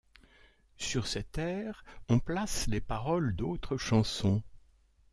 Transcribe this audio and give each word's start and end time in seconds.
Sur 0.77 1.05
cet 1.05 1.37
air 1.37 1.83
on 2.09 2.17
place 2.17 2.65
les 2.65 2.81
paroles 2.81 3.35
d'autres 3.35 3.77
chansons. 3.77 4.41